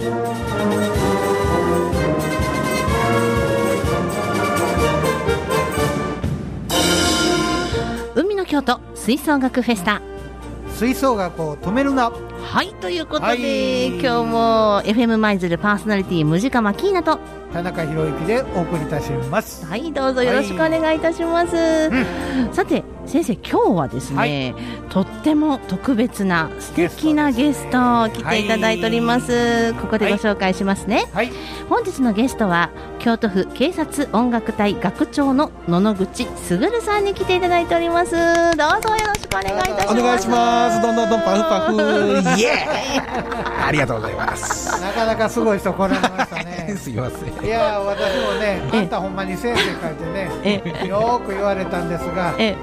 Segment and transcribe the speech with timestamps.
[0.00, 0.10] 海
[8.36, 10.00] の京都吹奏楽フェスタ。
[10.70, 12.12] 吹奏楽を止めるな。
[12.44, 13.98] はいということで、はい。
[13.98, 17.18] 今日も FM 舞鶴パーソナリティムジカマキーナと
[17.52, 19.64] 田中博之でお送りいたします。
[19.64, 21.90] はいどうぞよろしくお願いいたします、
[22.52, 24.54] さて先生今日はですね、
[24.90, 31.30] とっても特別な素敵なゲストを来ていただいております、ここでご紹介しますね、はい。
[31.68, 38.12] 本日のゲストは京都府警察音楽隊学長の野々口卓さんに来ていただいております。
[38.12, 38.22] どう
[38.82, 40.00] ぞよろしくお願いいたします。
[40.00, 40.82] お願いします。
[40.82, 41.74] どんどんどんパフパフ。
[42.38, 43.38] イエーイ。
[43.66, 44.82] ありがとうございます。
[44.82, 46.74] なかなかすごい人来られましたね。
[46.80, 47.37] すいません。
[47.42, 50.04] いや私もねえあんたほんまに先生書いて
[50.44, 52.56] えねよーく言われたんですがえ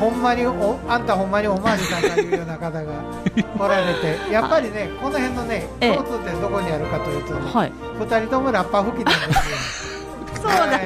[0.00, 2.92] ほんまにおあんたほんまにおまわりさんかいうような方が
[3.36, 5.96] 来られてやっぱりねこの辺のねええ。
[5.96, 7.72] 共通点どこにあるかというとねはい。
[7.98, 9.56] 二人ともラッパ吹きなんですよ。
[10.36, 10.80] そうだ、はい。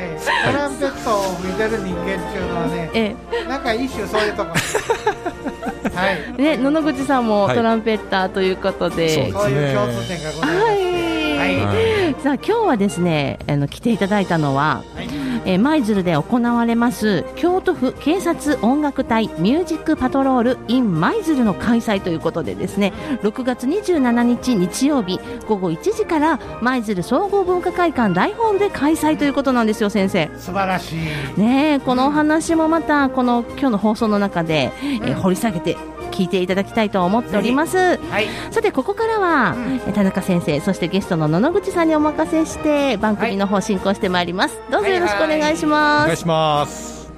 [0.46, 3.14] トランペットを吹いてる人間っていうのはねえ
[3.48, 4.50] なんか一種そういうとこ。
[5.94, 6.42] はい。
[6.42, 7.56] ね野々口さんもはい。
[7.56, 11.09] トランペッターということで、そうですそういう共通点がございます、はい、
[11.40, 12.22] はい。
[12.22, 30.30] さあ今日はですねあの来ていただいたのは、えー舞鶴で行われます京都府警察音楽隊ミュージックパトロール in 舞鶴の開催ということでですね6月27日日曜日午後1時から舞鶴総合文化会館大ホールで開催ということなんですよ先生。
[30.36, 31.40] 素晴らしい。
[31.40, 35.76] ねえこのお話もまたこの今日の放送の中で、えー掘り下げて
[36.20, 37.96] 聞いていただきたいと思っております。
[37.96, 38.26] はい。
[38.50, 39.80] さてここからは、うん。
[39.88, 47.10] え田中先生そしてゲストの野々口さんにお任せして番組の方進行してまいります、どうぞよろしくお願いしおます、願いします。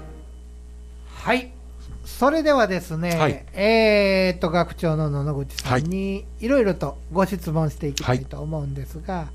[1.16, 1.50] はい。
[2.04, 3.44] それではですね、はい。
[3.54, 6.46] えーっと学長の野々口さんにい。
[6.46, 9.26] ろいろとご質問していきたいと思うんですが、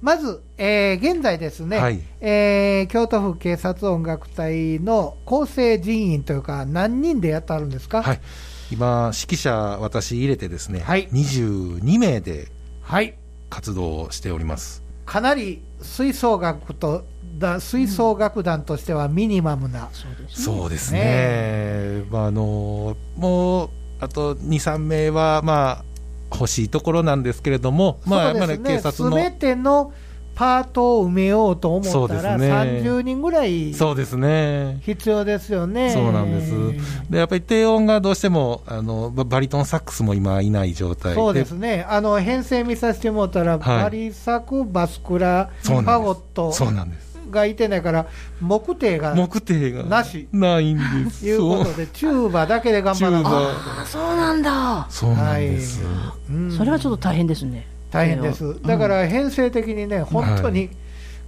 [0.00, 2.00] まず、えー現在ですね、はい。
[2.22, 8.02] えー京都府警察音楽隊の構成人員というか何人でやってあるんですか？
[8.02, 8.20] はい。
[8.70, 12.48] 今、指揮者私入れてですね、はい22名で
[12.82, 13.14] はい
[13.48, 14.82] 活動をしております。
[15.04, 17.04] かなり吹奏楽と
[17.38, 19.88] だ吹奏楽団としてはミニマムな、
[20.28, 22.04] そうですね。
[22.10, 25.84] まあ、あの、もう、あと2、3名は、まあ、
[26.32, 29.16] 欲しいところなんですけれども、まあ、まあね、そうですね警察の。
[29.16, 29.92] 全ての
[30.40, 34.80] パートを埋めようと思ったら、ね30人ぐらいそうですね。
[34.80, 35.92] 必要ですよね。
[35.92, 37.10] そうなんです。
[37.10, 41.16] で、やっぱり低音がどうしても、あの、ババリトンサックスも今いない状態で。
[41.16, 47.18] そうですね、あの編成見させてもらったら、はいバリサク、バスクラ、ファゴットそうなんです。
[47.30, 48.06] がいてないから、
[48.40, 49.82] 木笛が木艇が。
[49.84, 51.26] なしないんです。
[51.26, 55.82] いうことで、チューバだけで頑張らなそうなんだそうなんです。
[56.30, 60.70] うんそれはちょっと大変ですね大変です、うんだから編成的にね、本当はに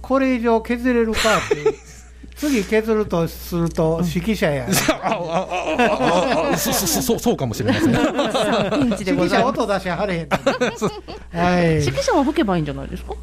[0.01, 1.73] これ以上削れるかっていう、
[2.35, 4.67] 次削るとすると、指揮者や、
[5.01, 7.89] あああああそうそうそうそうかもしれません。
[7.89, 7.95] 指
[9.11, 13.13] 揮者、音出しはれへんと、はい、指揮者も吹けばいいんじゃないですか、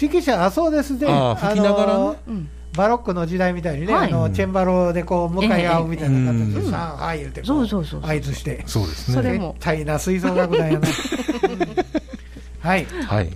[0.00, 2.16] 指揮者、あそうですね、ああ吹きながら
[2.76, 9.14] バロックの時代みたいにね、はいあのチェンバロでこう向かい合うみたいな形で、ええさあ、はい言うてこそう合図して、そうですね。
[9.14, 10.88] それも絶対な吹奏楽団やな。
[12.66, 12.86] はい。
[12.86, 13.30] はい。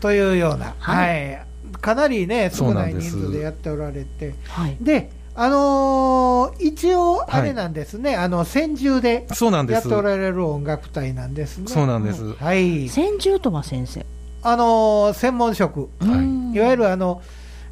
[0.00, 1.42] というような、ははい。
[1.80, 4.76] かなりね、少ない人数でやっておられて、はい。
[4.80, 9.76] で、あのー一応、あれなんですね、あの戦銃でそうなんです。
[9.76, 9.94] やって。
[9.94, 11.66] おられる音楽隊なんですね。
[11.68, 12.34] そうなんです。
[12.34, 14.04] はい、戦銃とは先生、
[14.42, 16.08] あのー専門職、はい。
[16.08, 16.52] うん。
[16.54, 17.22] いわゆるあの、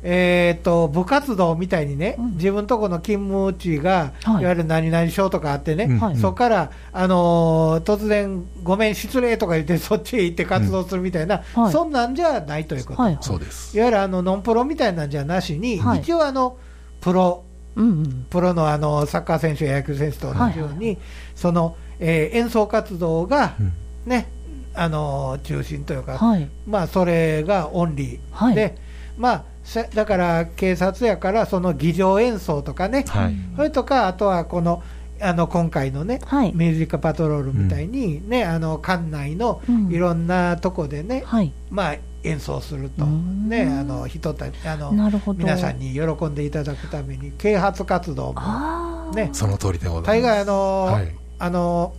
[0.08, 2.32] えー、と部活動みたいにね、うん。
[2.36, 4.42] 自分とこの勤務地が、はい。
[4.42, 5.98] い、わゆる何々賞とかあってね、うん。
[5.98, 6.16] はい。
[6.16, 11.72] そこから、あのー突然、ごめん、失礼とか言って、そっちへ行って活動するみたいな、はい。
[11.72, 13.18] そんなんじゃないということ、、はいい。
[13.20, 13.76] そうです。
[13.76, 16.00] わゆるあのノンプロみたいなんじゃなしに、はい。
[16.02, 16.56] 一応あの、
[17.00, 17.42] プロ、
[17.74, 18.26] うんうん。
[18.30, 20.98] プロのあのサッカー選手や野球選手と同じように、
[21.34, 23.72] その、えー演奏活動がうん。
[24.08, 24.28] ね、
[24.72, 26.48] あのー中心というか、はい。
[26.64, 28.54] まあ、それがオンリー、はい。
[28.54, 28.76] で、
[29.18, 29.55] まあ、せ
[29.94, 33.34] だから警察やから、その議場演奏とかね、はい。
[33.56, 34.82] それとか、あとはこの
[35.20, 36.52] あの今回のね、はい。
[36.54, 39.90] ミュージックパトロールみたいに、ねあの館内のうん。
[39.90, 41.52] いろんなとこでね、はい。
[41.70, 43.48] まあ、演奏すると、うん。
[43.48, 44.92] ね、あの人たちあの、
[45.34, 50.22] 皆さんに喜んでいただくために、啓発活動も、ね、その通りでございます。
[50.22, 51.14] 大概あの、はい。
[51.38, 51.94] あの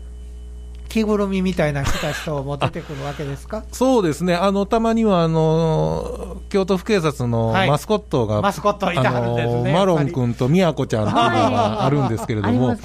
[1.04, 3.64] 着ぐるみみたいな着た人も出てくるわけですか？
[3.72, 4.36] そうですね。
[4.36, 7.70] あの、たまには、あの、京都府警察のはい。
[7.70, 12.76] マスコットが、マスコットいてはるんですねマロン君とみやこちゃんっていうのがあるんですけれども。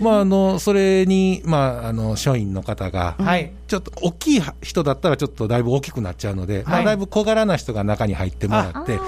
[0.00, 9.00] まあ、あの、それに、まあ、あの、署員の方が、はい、ちちょっと大きい人だったらちょっとだいぶ大きくなっちゃうので、まあ、だいぶ小柄な人が中に入ってもらって、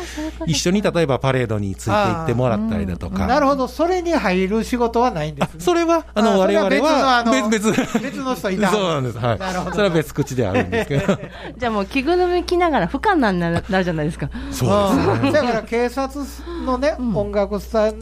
[0.47, 3.29] 一緒に例えばパレードについて行ってもらったりだとか。
[3.29, 9.19] なるほど、それに入る仕事はないんです、ね、それは、あの、あ我々は別別、別の人いたそうなんです。
[9.19, 9.39] はい。
[9.39, 11.19] なるほどそれは別口であるんですけど。
[11.57, 14.29] じゃあもう着ぐるみ着ながら不可能になるなるじゃないですか。
[14.51, 15.33] そうですね。
[15.33, 16.25] だから警察
[16.65, 17.95] のね、うん音楽さん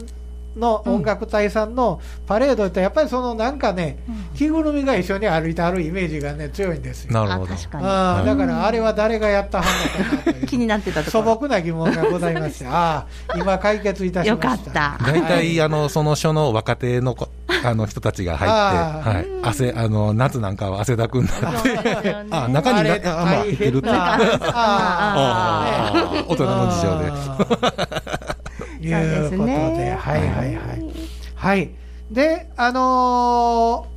[0.55, 3.97] の音楽隊さんのパレードって、やっぱりそのなんかね、
[4.35, 7.13] 着ぐるみが一緒に歩いてあるイメージがね、強いんですよ。
[7.13, 7.53] なるほど。
[7.73, 11.35] あだからあれは誰がやったはんのかなという 気になってたとこ素ろ。
[11.35, 14.49] 朴な疑問がございまして、ああ、今解決いたしました。
[14.49, 14.97] よかった。
[15.03, 17.29] 大体、はいあの、その署の若手の子
[17.63, 19.25] あの人たちが入って、はい。
[19.43, 23.89] 汗、あの、夏なんかは汗だくになって、あ、中にな、あまあ、入ってるって。
[26.27, 28.34] 大人の事情で。
[28.85, 28.91] で。
[28.91, 30.85] いうことで、ねはいはいはい。
[31.35, 31.69] はい。
[32.11, 33.95] で、あのー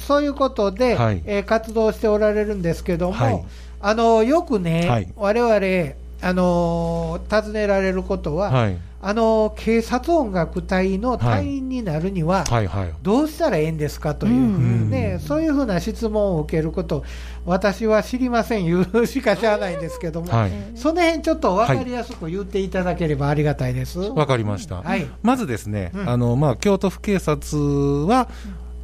[0.00, 3.44] そういうことで、はいえー活動しておられるんですけども、はい
[3.80, 8.78] あのーよくね、はい我々、あのー尋ねられることは、はい。
[9.02, 12.94] あのー警察音楽隊の隊員になるには、はいはい。
[13.02, 17.04] どうしたらええんですかという、うんね、そういうふうな質問を受けること、
[17.46, 20.50] 私は知りません、言うしか知らないんですけども、はい。
[20.74, 23.98] その辺ちょっと分かりやすく言っていただければありがたいです。
[23.98, 24.82] わかりました。
[24.82, 28.28] はいまずですね、うんあの、まあ、京都府警察は、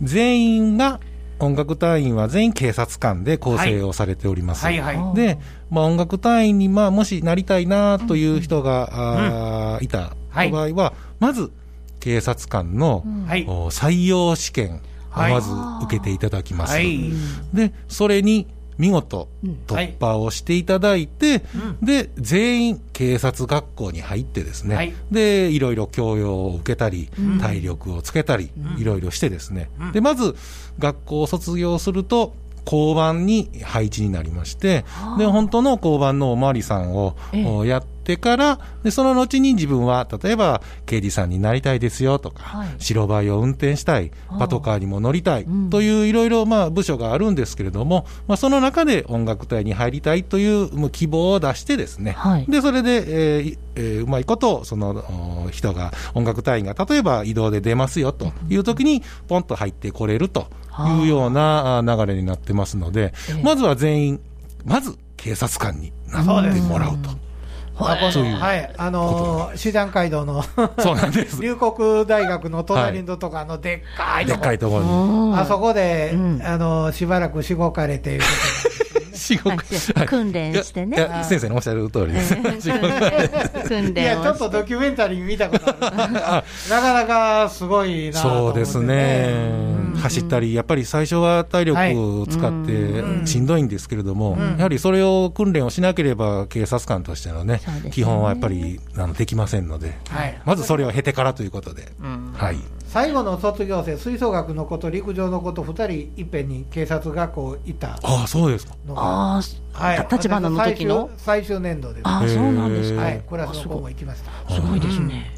[0.02, 1.00] 全員が、
[1.38, 4.64] 音楽隊員は全員警察官で構成をされております。
[4.64, 5.16] はいはい。
[5.16, 5.38] で、
[5.70, 11.50] まあ、音楽隊員に、まあ、もしなりたいなという人が、あーいたはい場合は、まず、
[12.00, 13.44] 警察官の、はい。
[13.46, 14.80] お採用試験を
[15.10, 15.50] はいまず
[15.84, 16.74] 受けていただきます。
[16.74, 17.10] はい。
[17.52, 18.46] で、それに
[18.78, 19.58] 見事うん。
[19.66, 21.42] 突破をしていただいて、
[21.80, 21.86] うん。
[21.86, 24.94] で、全員警察学校に入ってですね、はい。
[25.10, 27.38] で、いろいろ教養を受けたり、うん。
[27.38, 28.80] 体力をつけたり、うん。
[28.80, 29.92] いろいろしてですね、うん。
[29.92, 30.36] で、まず
[30.78, 32.34] 学校を卒業すると、
[32.66, 34.84] 交番に配置になりまして、
[35.18, 37.46] で、本当の交番のおまわりさんをええ。
[37.46, 42.68] おやってから、で、その後に自分は、例えば、刑事さんになりたいですよとか、はい。
[42.78, 45.70] 白バイを運転したいパトカーにも乗りたいうん。
[45.70, 52.46] といういろいろまあ部署があるんですけれども、まあ、その中で音楽隊に入りたいという希望を出してですね、はい。
[52.46, 60.46] でそれで、えーいえーうまいこと、そのお人が、音楽隊員が例えば移動で出ますよというときに、ポンと入ってこれると
[61.00, 64.20] いうようなあ流れになってますのでええ、まずは全員、
[64.64, 67.25] まず警察官になってもらうと。
[67.78, 70.42] あこそういうのはい、あのー、師団街道の
[70.78, 71.42] そうなんです。
[71.42, 74.42] 龍谷大学の隣のとこ、あのでっかいでとこ。
[74.42, 76.42] っかいところあそこで、うん。
[76.42, 78.26] あのーしばらくしごかれていうこ。
[78.70, 78.86] と
[79.16, 79.50] 仕事
[79.98, 80.06] はい。
[80.06, 80.96] 訓練してね。
[81.24, 82.36] 先生のおっしゃる通りです。
[83.66, 85.96] 訓でいや、ちょっとドキュメンタリー見たことある。
[86.70, 89.34] なかなかすごいなと思って、そうですね、
[89.96, 93.22] 走ったり、やっぱり最初は体力を使っうん。
[93.22, 94.56] てしんどいんですけれども、うん。
[94.56, 97.60] やはりそれを訓練をしなければ、警察官としてのね
[97.90, 102.32] 基本はやっぱりあのできませんので、はい、まずそれを経てからということで、うん。
[102.34, 107.94] はい、最後の卒業生、吹奏楽の子と陸上の子と2人いっぺんに警察学校行った。
[108.02, 109.40] ああ、そうですか、あ
[109.74, 112.02] あ、立花の時の最終最終年度です。
[112.04, 113.02] ああ、そうなんですか。
[113.02, 114.54] はい、クラスの子も行きました。
[114.54, 115.32] すごいですね。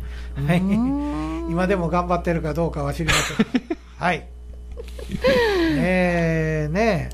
[0.46, 1.50] はい、うん。
[1.50, 3.46] 今でも頑張ってるかどうかは知りません。
[3.98, 4.28] はい。
[5.78, 7.10] えー、ね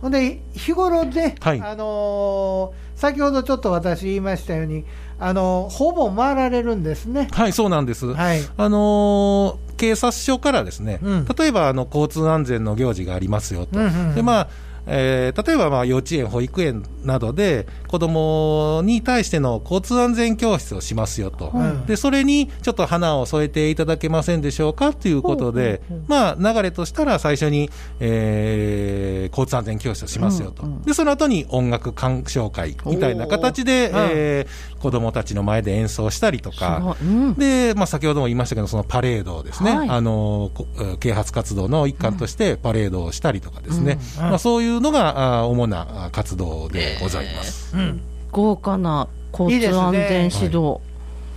[0.00, 4.86] ほんで、日頃で、はいあのー先ほどちょっと私言いましたように、
[5.18, 7.28] あのーほぼ回られるんですね。
[7.32, 8.06] はい、そうなんです。
[8.06, 8.40] はい。
[8.56, 14.48] あのー警察署からですね、うん例えばあの交通安全の行事がありますよと、うんうんうんでまあ
[14.86, 21.86] えー例えばまあ幼稚園、保育園などで子どもに対しての交通安全教室をしますよと、うん。
[21.86, 30.82] でそれにちょっと花を添えていただけませんでしょうかということで、まあ、流れとしたら最初に、えー交通安全教室をしますよと、うんうん。
[30.82, 36.96] でその後に音楽鑑賞会みたいな形で、えー子どもたちの前で演奏したりとか。
[37.02, 40.66] うんで、まあ、先ほども言いましたけど、そのパレードをですね、はいあのこ
[41.00, 47.76] 啓発活動の一環としてパレードをしたりとかですね、うんうんまあ、そういうのがあ主なあ活動でございます。
[47.76, 48.00] うん。
[48.30, 50.80] 豪華な交通安全指導。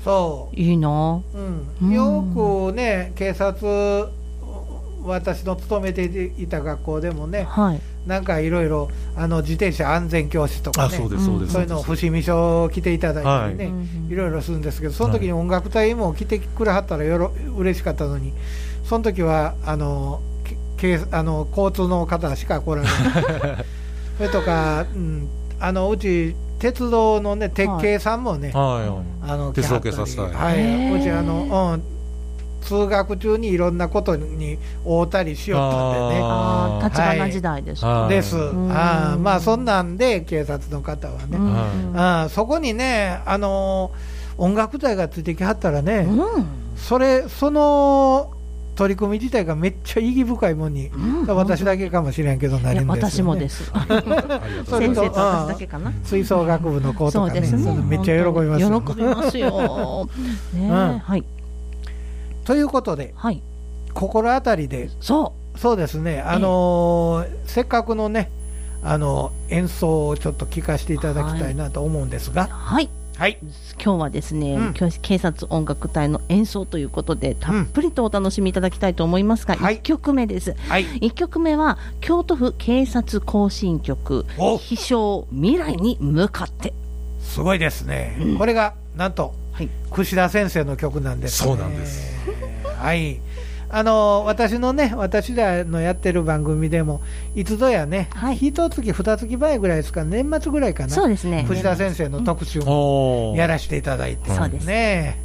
[0.03, 0.55] そう。
[0.55, 1.21] いいな。
[1.33, 4.09] う、うんんよくね、警察、
[5.03, 6.03] 私の勤めて
[6.37, 7.81] いた学校でもね、はい。
[8.09, 13.71] なんかいろいろあの自転車安全教室とかあ、ね、そういうのを伏見書を着ていただいてね、は
[14.09, 14.11] い。
[14.11, 18.33] いろいろするんですけど、その時に音楽隊も来てくれはったらよろ嬉しかったのに、
[18.83, 23.65] その時はあのけけあの交通の方しか来られない。
[24.17, 25.27] それとか、うん、
[25.59, 29.31] あのうち鉄道のね鉄警さんもね、はい、はい。
[29.33, 31.98] あの鉄道警察隊はい、うちあの、うん、
[32.61, 36.21] 通学中にいろんなことに会うたりしよったんでね。
[36.23, 37.87] ああ、立花時代ですか。
[37.87, 38.35] はいです。
[38.35, 41.37] んあーまあそんなんで警察の方はね。
[41.37, 46.45] うんあーそこにね、あのー音楽隊がついてきはったらね、うん
[46.77, 48.31] それ、その
[48.75, 53.29] 取り組み自体がめっちゃ意義深いもんに、うん私だけかもしれんけどないやるんですよ、ね。
[53.29, 53.49] 私もで。
[53.49, 53.65] す。
[53.75, 55.91] 先ます生と私だけかな。
[56.05, 57.49] 吹奏楽部の子とかね、ね。
[57.85, 60.09] めっちゃ喜びます喜びますよ。
[60.53, 61.23] ねえ、うんはい
[62.49, 63.43] ということで、はい。
[63.93, 68.31] 心当たりで、そそうですね、あのーせっかくのね、
[68.81, 72.33] あの演奏をちょっと聞かせていただきたいなと思うんですう。
[72.33, 72.89] が、はい。
[73.17, 73.37] はい、
[73.75, 74.73] 今日はですね、うん。
[74.73, 79.77] 警察音楽隊の演奏ということでたっぷりとお楽しみいただきたいと思いますが、はい。
[79.77, 80.55] 1曲目です。
[80.69, 86.73] はい、1曲目は京都府警察行進曲お「飛翔未来に向かって。
[87.21, 89.69] すごいですね、これがなんと、はい。
[89.91, 92.18] 櫛田先生の曲なんです、ね、そうなんです。
[92.79, 93.19] はい。
[93.71, 97.01] あの私のね、私らのやってる番組でも、
[97.35, 98.37] いつぞやね、はい。
[98.37, 101.45] 一月、二月前ぐらいですか、年末ぐらいか」な、そうですね。
[101.47, 103.37] 櫛田先生の特集もおー。
[103.37, 104.65] やらせていただいて、そうです。
[104.65, 105.19] ね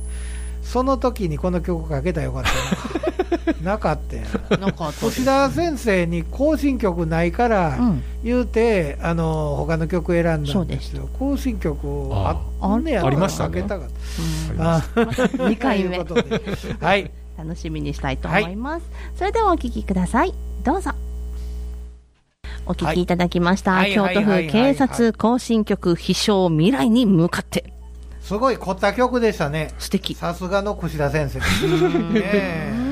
[0.63, 4.23] その時にこの曲かけたらよかったな、 なかったや
[4.59, 4.61] ん。
[4.61, 8.03] なんかあった櫛田先生に更新曲ないからうん。
[8.25, 13.63] 言うて、あの他の曲選んだんですよ、更新曲あああんねやありましたね。
[13.63, 14.01] かけたかった。
[14.01, 16.03] すあ二回目。
[16.05, 16.41] ということで。
[16.81, 18.87] はい、楽しみにしたいと思います、
[19.17, 20.35] それではお聴きください。
[20.63, 20.93] どうぞ。
[22.67, 23.07] お聴きい。
[23.07, 24.43] ただきました、はい京都府はいはい。
[24.45, 27.73] はい警察行進曲「飛翔未来に向かって。
[28.21, 30.15] すごい凝った曲でしたね。」素敵。
[30.15, 31.41] さすがの櫛田先生。
[32.15, 32.85] ね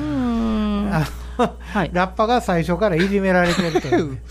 [1.37, 1.89] はい。
[1.93, 4.05] ラッパが最初からいじめられてるという。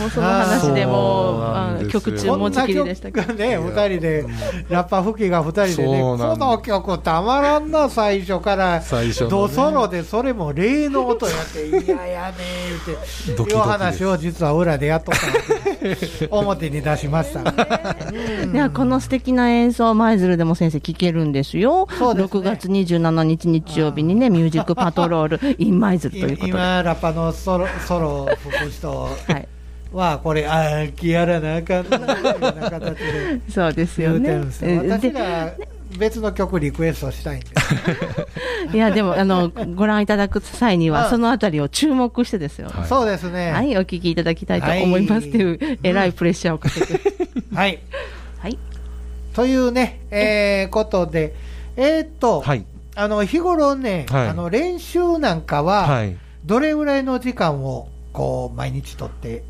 [0.00, 3.26] もうその話でもそうあの曲中持ちきりでしたけど。
[3.26, 4.24] こんな曲がね、二人で、
[4.68, 8.80] ラッパ吹きが二人でね、この曲たまらんな、最初から。
[8.80, 9.30] 最初のね。
[9.30, 13.56] ドソロで、それも霊の音やって、 いややねーって、ドキドキです。
[13.56, 15.22] いう話を実は裏でやっとった
[16.36, 17.40] 表に出しました。
[17.40, 21.88] いやこの素敵な演奏舞鶴でも先生聴けるんですよ。
[21.90, 22.22] すね。
[22.24, 29.48] 6月27日日曜日にねミュージックパトロール in 舞鶴ということで今、ラッパのソロソロを吹く人はい
[29.92, 34.70] は、これ、あー、きやらなあかんな、みたいな形でそうですよ言うてねるんですよ。
[34.70, 35.54] え私でら、
[35.98, 38.72] 別の曲リクエストしたいんです。
[38.74, 43.52] いやでもあのご覧いただく際にうんはそのあたりを注目してですよはいそうですね。
[43.52, 47.00] はい、お聞きいただきたいと思いますという、えらいプレッシャーをかけて。
[47.54, 47.78] はい。
[48.38, 48.58] はい。
[49.34, 51.34] というね、えーことで、
[51.76, 52.64] えーっと、はい。
[52.94, 56.16] あの日頃ね、はいあの練習なんかは、はい。
[56.44, 59.44] どれぐらいの時間をこう毎日とって、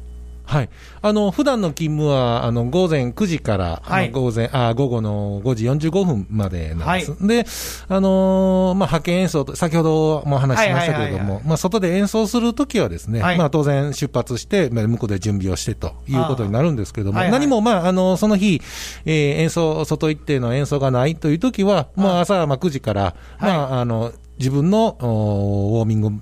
[0.44, 0.68] はい。
[1.00, 4.10] あの、普段の勤務は、あの、午前9時から、はい。
[4.10, 7.12] 午前、あ、午後の5時45分までなんです。
[7.12, 7.46] はで、
[7.88, 13.38] あのーまあ、派遣演奏と、先ほども話しましたけれどもまあ、外で演奏するときはですね、はい。
[13.38, 17.24] まあ、当然出発して、まあ向こうで準備をしてということになるんですけれども、あー。
[17.24, 17.40] はいはい。
[17.40, 18.60] 何も、まあ、あの、その日、
[19.06, 26.20] えー演奏、外行っての演奏がないというときは、まあ、朝、まあ、9時から、まあ、あの、自分の、おウォーミング部、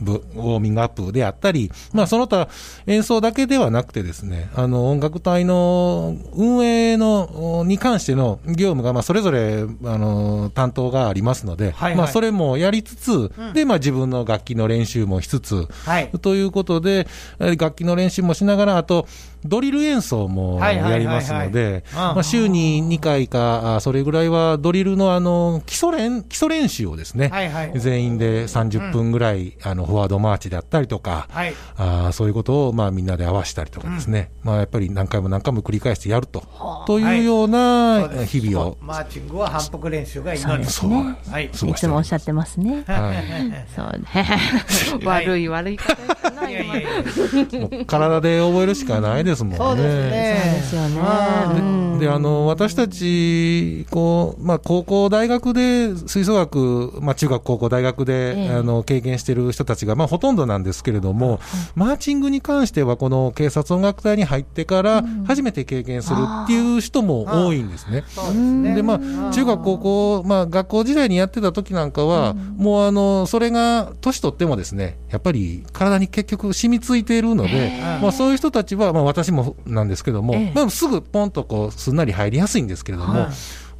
[0.00, 2.48] ウォーミングアップであったり、まあ、その他
[2.86, 11.96] 演奏だけではなくてですね、あの、音楽隊の運営の、おに関しての業務が、まあ、それぞれ、あの、担当がありますので、はいはい。
[11.96, 17.06] まあ、それもやりつつ、で、まあ、自分の楽器の練習もしつつ、はい、ということで、
[17.38, 19.06] えー楽器の練習もしながら、あと、
[19.44, 21.84] ドリル演奏もやりますので、
[22.22, 27.72] 週に2回か、あそれぐらいはドリルのあの基礎練基礎練習をですね、はいはい。
[27.76, 36.44] 全員で30分ぐらい、あのフォワードマーチであったりとか、はい、あそういうことをまあみんなで合わせたりとかですね、まあやっぱり何回も何回も繰り返してやると、
[36.86, 41.16] というような日々を、マーチングは反復練習がそう祈りですね。
[41.30, 42.84] はい、いつもおっしゃってますね。
[42.86, 43.66] はい。
[43.74, 43.90] そう。
[45.00, 45.04] ね。
[45.04, 49.58] 悪い悪い方ですないやいやいやもう体で覚えるしかないですもんね。
[49.58, 50.62] そうですね。
[50.70, 61.40] そうですよねうで、あの、私たち、こう、まあ、高校、大学で吹奏楽、まあ、中学、高校、大学で、ええあの、経験してる人たちが、まあ、ほとんどなんですけれども、
[61.74, 68.04] マーチングに関しては、この警察音楽隊に入ってから、初めて経験するっていう人も多いんですね。
[68.14, 68.74] そうですね。
[68.74, 80.52] で、まあ、中学、高校、まあ、学校時代にやってた時なんかは、もう、あの、それが、年取ってもですね、やっぱり、体に結局染みついているので、まあ、そういう人たちは、まあ、私もなんですけども、ええ。
[80.54, 83.28] まあ、すぐポンとこう、すんなり入りやすいんですけれども、はい。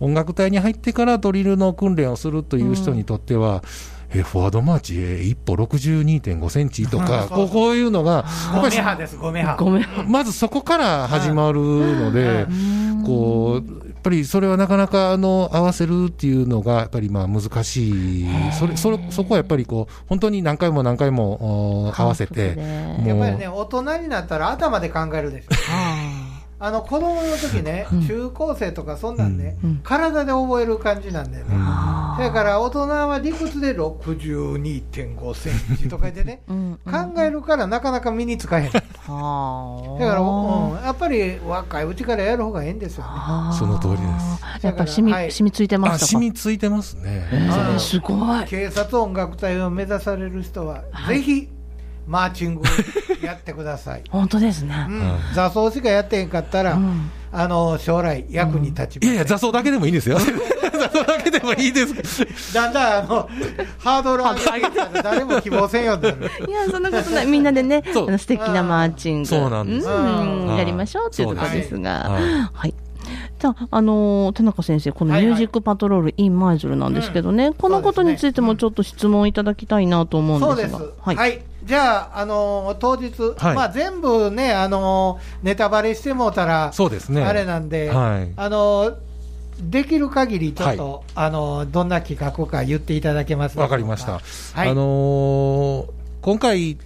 [0.01, 3.63] 音楽隊に入ってからドリルの訓練をするという人にとっては、
[4.13, 9.57] えフォワードマーチ、え一歩62.5センチとか、こうこういうのが、ごめはです、ごめは。
[9.57, 9.87] ごめん。
[10.09, 12.47] まずそこから始まるので、
[13.07, 18.27] こう、ぱりそれはなかなかあの合わせるっていうのがやっぱりまあ難しい、
[18.59, 26.30] それそれそこはやっぱりこう本当に何回も何回もお合わせて、もやっぱりね、大人になったら頭で考えるでしょ。
[26.63, 29.81] あの子供の時ね、中高生とかそんなんね、うん。
[29.83, 31.55] 体で覚える感じなんだよね。
[31.57, 36.79] あだから大人は理屈で62.5センチとか言ってね、うん。
[36.85, 38.71] 考えるからなかなか身につかへん。
[38.71, 43.11] だかはあら、うん、やっぱり若いうちからやる方がええんですよね。
[43.59, 44.03] その通りで
[44.61, 44.67] す。
[44.67, 45.33] やっぱ染み、はい。
[45.33, 46.11] 染みついてまあしたか？
[46.13, 47.27] 染みついてますね。
[47.79, 48.45] すごい。
[48.45, 51.49] 警察音楽隊を目指される人は、ぜひ
[52.11, 52.63] マーチング
[53.25, 54.03] やってください。
[54.11, 54.93] 本当ですねう。
[54.93, 60.19] ん、座奏しかやってへんかったら、うんあの将来役に立ちます、いやいや、座奏だけでもいいんですよ。
[60.19, 62.53] 座奏だけでもいいです。
[62.53, 63.29] だんだんあの
[63.79, 65.95] ハードルを上げてきたら誰も希望せんよ。
[66.49, 67.27] いや、そんなことない。
[67.27, 69.29] みんなでね、あの素敵なマーチング。
[69.29, 71.91] そうなんですやりましょうっていうところですが。
[72.11, 72.75] はいはい。
[73.39, 80.79] じゃあ、あのー田中先生、このミュージックパトロール in 舞鶴なんですけどね、このことについてもちょっと質問いただきたいなと思うんですが。
[80.79, 81.17] そうです。
[81.17, 81.41] はい。
[81.71, 87.23] じゃあ、あのー当日、はいまあ全部ね、あのーネタバレしてもうたら、そうですね。
[87.23, 88.95] あれなんで、はいあのー
[89.63, 94.15] できる限りちょっと、あのーどんな企画か言っていただけますわかりました。
[94.15, 94.21] は
[94.67, 94.69] い。
[94.69, 95.87] あのー
[96.23, 96.77] 今回、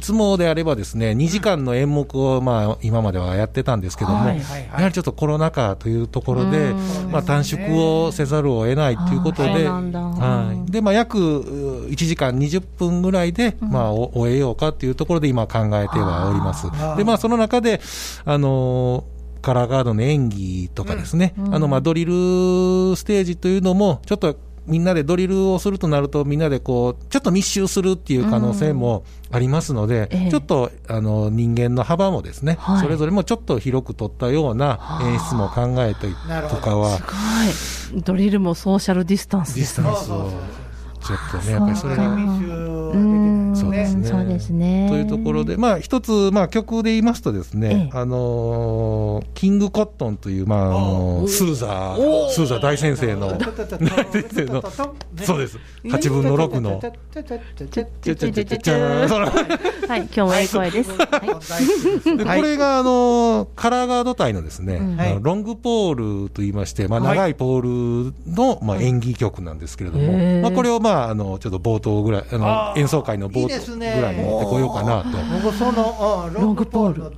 [0.00, 4.34] いつもであればですね、2時間の演目を、まあ、今まではやってたんですけども、や
[4.72, 6.74] はりちょっとコロナ禍というところでう、
[7.08, 10.72] んまあ、短縮をせざるを得ないということで、はい。
[10.72, 16.66] で、まあ、約う1時間20分ぐらいで、まあ、お終えようかというところで今考えてはおります。
[16.96, 17.82] で、まあ、その中で、
[18.24, 21.54] あのーカラーガードの演技とかですね、うん。
[21.54, 22.12] あの、まあ、ドリル
[22.94, 24.36] ステージというのも、ちょっと
[24.66, 30.30] みんなでドリルをするとなると、みんなでこう、ちょっと密集するっていう可能性もありますので、ええ。
[30.30, 32.82] ちょっと、あの、人間の幅もですね、はい。
[32.82, 36.08] それぞれもちょっと広く取ったような演出も考えて
[36.48, 36.98] とかは、
[37.52, 38.02] すごい。
[38.02, 39.54] ドリルもソーシャルディスタンス。
[39.56, 40.30] ディスタンスを
[41.00, 42.16] ちょっとね、やっぱりそれが。
[43.84, 44.88] 密集できうんそうですねそうですね。
[44.90, 53.38] というところで、まあ、一つ、まあ、曲で言いますとですね、ええあのーキングコットンという、まあ、あのースーザー、スーザー大先生の、大
[54.12, 54.62] 先生の、
[55.22, 56.80] そうです、8分の6の、
[59.88, 60.90] はい、今日もええ声です。
[60.90, 75.18] はこれが、あのーカラーガード隊のですね、はいロングポールと言いまして、まあ、はい長いポールの、まあ、演技曲なんですけれども、まあ、これを、まあ、あの、ちょっと冒頭ぐらい、あの演奏会の冒頭ぐらいに持ってこようかなと。
[75.42, 77.12] 僕その、うん、ロングポール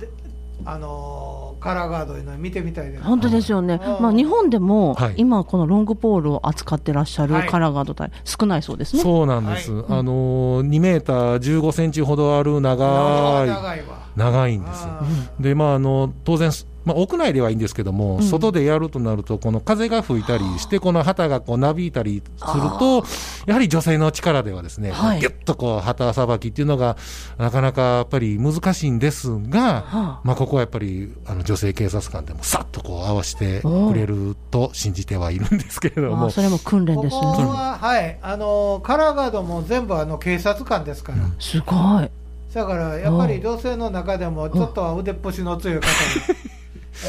[0.65, 3.03] あのーカラーガードいうの見てみたいです。
[3.03, 3.79] 本当ですよね。
[3.81, 9.01] うんまあ日本でもはい今このロングポールを扱ってらっしゃるはいカラーガード隊少ないそうですね。
[9.01, 9.71] そうなんです。
[9.71, 13.79] はいあのー、2メーター15センチほどある長い、
[14.17, 14.83] 長いんです。
[14.85, 15.07] あ
[15.39, 16.51] で、まあ、あの、当然、
[16.85, 18.23] まあ、屋内ではいいんですけども、うん。
[18.23, 23.03] 外でやるとなると、この風が吹いたりして、この旗がこうなびいたりすると、
[23.45, 25.19] やはり女性の力ではですね、はい。
[25.19, 26.97] ぎゅっとこう旗さばきっていうのが、
[27.37, 30.21] なかなかやっぱり難しいんですが、はあ。
[30.23, 36.29] まあ、ここはやっぱり、あの、女性警察官でもさっとこう合わせてくれると信じてはいるんですけれども。
[36.29, 41.19] それも訓練こですこは、はい、あのーカラーガードも全部あの警察官ですから。
[41.39, 42.09] すごい。
[42.53, 45.87] だからやっぱり女性の中でもちょっとは腕っぷしの強い方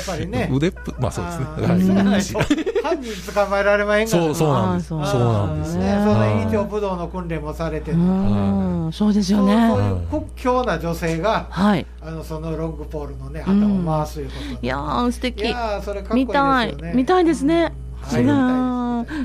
[0.07, 0.49] ぱりね。
[0.53, 1.45] 腕っぷ、まあそうですね。
[1.45, 4.89] はい犯人捕まえられまへんからそう、そうなんです。
[4.89, 5.77] そうなんです。
[5.77, 9.55] ね、そはいの院長武道の訓練もされてそうん、そうですよそうね。
[9.55, 11.87] いう屈強な女性が、はい。
[12.03, 15.41] あのそのロングポールのね、旗を回すいうことでいやー、素敵。
[15.41, 16.93] いやーそれかっこいい見ですよたね。
[16.93, 16.97] い。
[16.97, 17.73] 見たいですね。
[18.13, 18.85] うんはい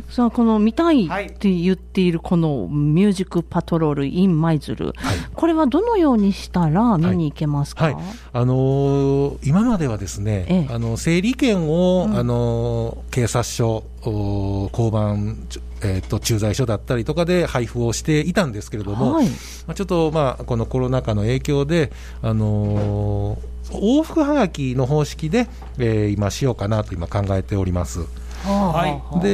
[0.10, 4.94] さあ、この見たいはいって言っているこのミュージックパトロール in 舞鶴。
[5.34, 7.96] これはどのようにしたら見に行けますか、はい、
[8.34, 15.38] あのー今まではですね、ええあの整理券を、うんあのー警察署、お交番、
[15.82, 19.28] えー、と駐在所だったりとかで配布をしていたんですけれども、はい。
[19.28, 19.34] ま
[19.70, 28.02] あ、ちょっと、まあ、このコロナ禍の影響で、あのー往復はがきの方式で、えー今しようかなと今考えております。
[28.43, 29.21] はい。
[29.21, 29.30] で、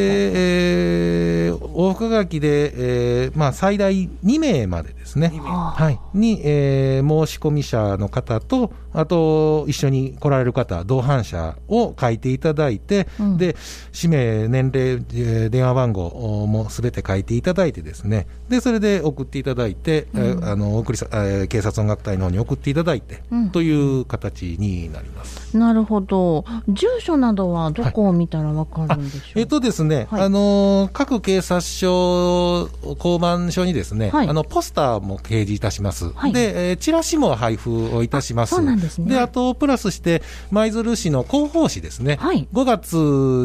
[1.48, 5.32] えー往復はがきで、えーまあ、最大2名までですね。
[5.44, 13.38] ははい、に、えー申し込み者の方と、あと、一緒に来られる方、同伴者を書いていただいて、うん。
[13.38, 13.56] で、
[13.92, 23.50] 氏名、年齢、えー電話番号もすべて書いていただいてですね、で、それで送っていただいて、えーあの、送りさ、えー警察音楽隊の方に送っていただいて、うん。
[23.50, 25.58] という形になります。
[25.58, 26.46] なるほど。
[26.70, 28.95] 住所などはどこを見たらわかるんでし
[29.36, 30.22] えっとですね、はい。
[30.24, 34.30] あのー各警察署、交番署にですね、はい。
[34.30, 36.12] あの、ポスターも掲示いたします。
[36.14, 36.34] はい。
[36.34, 38.54] で、えーチラシも配布をいたします。
[38.54, 39.10] あそうなんですね。
[39.10, 42.18] で、あと、プラスして、舞鶴市の広報誌ですね。
[42.20, 42.48] はい。
[42.54, 42.96] 5月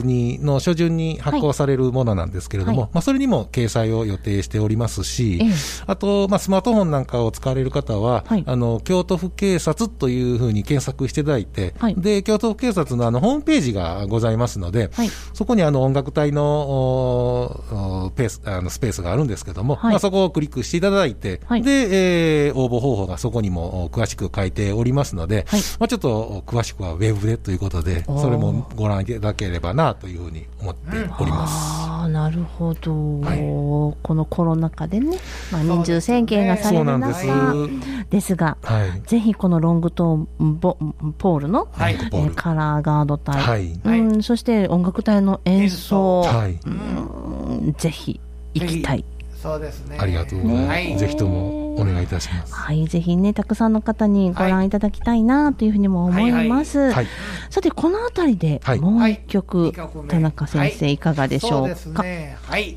[0.07, 2.91] に、の初旬に発行されるものなんですけれども、はい。
[2.95, 5.51] まあ、それにも掲載を予定しておりますし、ええ。
[5.87, 8.45] あと、まあ、スマートフォンなんかを使われる方は、はい。
[8.47, 11.95] あの、京都府警察というふうに検索していただいて、はい。
[11.97, 19.93] で、京都府警察のあの、ホームページがございますので、はいそこにあの音楽隊のペースあのスペースがあるんですけども、はい。
[19.93, 21.63] まあ、そこをクリックしていただいて、はい。
[21.63, 25.61] で、えー応募方法がそこにもお詳しく書いておりますので、はい。
[25.79, 31.55] まあ、ちょっと詳しくはウェブでということで、それもご覧いただければなというふうに思っております。
[31.89, 33.39] ああ、なるほど、はい。
[33.39, 35.17] このコロナ禍でね、
[35.51, 38.11] まあ、人数制限がされるそうなんです。
[38.11, 39.09] ですが、い。
[39.09, 40.77] ぜひこのロングトーンボ
[41.17, 41.95] ポールの、はい。
[41.95, 43.81] えポーカラーガード隊、はい。
[43.85, 46.59] うんそして音楽隊の演奏、はい。
[46.67, 48.21] うんぜひ
[48.55, 49.05] 行きたい。
[49.41, 49.97] そうですね。
[49.99, 50.69] ありがとうございます。
[50.69, 52.55] はいぜひともお願いいたします。
[52.55, 56.91] はい、ぜひね、たくさんの方にご覧いただきたいなというふうにも思います。
[56.93, 57.07] はい。
[57.49, 62.03] さて、このあたりではいもう一曲、はい田中先生、はいいかがでしょそうですうか。
[62.03, 62.37] ね。
[62.43, 62.77] はい。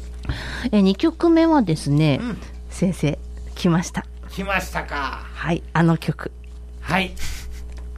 [0.72, 2.38] え2曲目はですね、うん
[2.70, 3.20] 先生、
[3.56, 4.06] 来ました。
[4.30, 5.22] 来ましたか。
[5.34, 6.32] はい、あの曲。
[6.82, 7.12] はい。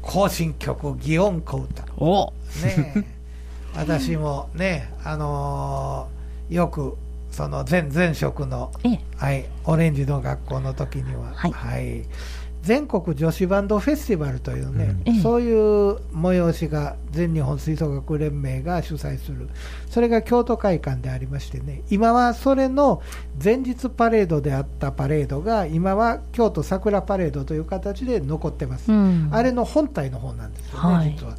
[0.02, 1.86] 行進曲、祇園小歌。
[1.98, 3.15] おねえ
[3.76, 6.16] 私もね、あのー
[6.50, 6.96] よく、
[7.32, 12.04] その前前職の、ええ、はい、オレンジの学校の時には、はい。
[12.62, 15.14] 全国女子バンドフェスティバルというね、うん。
[15.16, 15.22] ええ。
[15.22, 19.50] そういう催しが全日本吹奏楽連盟が主催する、
[19.90, 23.02] それが京都会館でありましてね、今はそれの
[23.44, 28.92] 前日パレードであったパレードが、今は京都桜パレードという形で残ってます。
[28.92, 29.30] うん。
[29.32, 31.12] あれの本体の方なんですよね、はい。
[31.12, 31.36] 実は。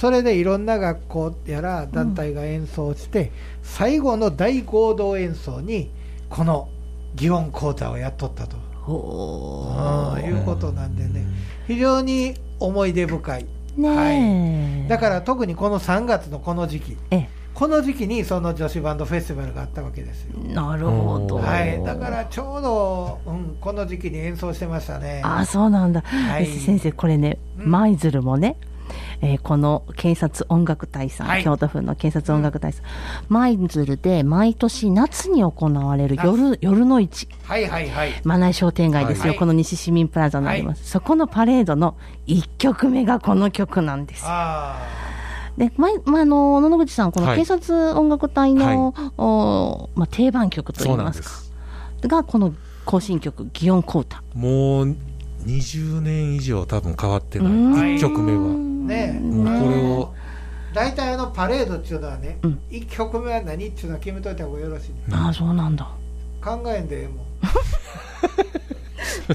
[0.00, 3.32] それでいろんな学校やら団体が演奏して、
[3.62, 5.90] 最後の大合同演奏に、
[6.30, 6.70] この
[7.16, 8.56] 祇園講座をやっとったと、
[10.24, 11.26] いうことなんでね、
[11.66, 13.46] 非常に思い出深い。
[13.76, 20.38] ねえ、だから特にこの3月のこの時期、えこの時期にその女子バンドフェスティバルがあったわけですよ。
[20.48, 21.36] え、なるほど。
[21.36, 25.20] はい、だからちょうど、うん、この時期に演奏してましたね。
[25.22, 26.00] あ、そうなんだ。
[26.00, 28.56] はい先生、これね、うん舞鶴もね、
[29.22, 31.44] えーこの警察音楽隊さん、はい。
[31.44, 32.84] 京都府の警察音楽隊さん、
[33.28, 38.12] 舞鶴で毎年夏に行われる夜夜の市、はいはいはい。
[38.24, 44.24] 真内商店街ですよ、はいこの西市民プラザにあります、そこのパレードの1曲目がこの曲なんです。
[45.56, 47.38] で、ままあの野々口さん、このはい。
[47.38, 51.52] 警察音楽隊の、おまあ、定番曲といそいうますす。
[52.02, 52.54] がこの
[52.86, 54.22] 行進曲、祇園小歌。
[54.34, 54.96] もう
[55.46, 57.48] 20年以上多分変わってない。
[57.48, 57.74] うん。
[57.74, 58.38] 1曲目は。
[58.38, 58.54] あ、
[58.88, 59.20] ねえ。
[59.20, 60.14] もうこれを。
[60.72, 62.60] 大体あのパレードっていうのはね、うん。
[62.70, 65.88] 一1曲目は何っていうのは決めといた方がよろしい、ね、ああ、そうなんだ。
[66.42, 67.26] 考えんでええもん。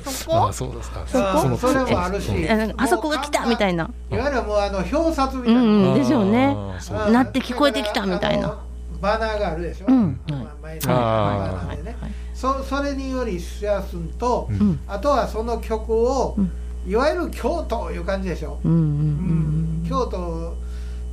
[0.06, 1.06] そあそうですか。
[1.14, 2.32] あのそれもあるし。
[2.78, 3.90] あそこが来たみたいな。
[4.12, 6.48] いわゆるもうあの表札みたいな、うんうんですよね。
[6.48, 8.60] あーそうあなって聞こえてきたみたいな。
[9.02, 10.20] バナーがあるでしょ、うん。
[10.30, 11.96] まあ前にあーバナーでね、
[12.36, 14.60] そそれによりしやすんと、うん。
[14.60, 16.52] うんあとはその曲を、うん。
[16.88, 18.80] いわゆる京都いう感じでしょ、うんうん。
[18.80, 18.82] う
[19.84, 19.86] ん。
[19.90, 20.56] 京都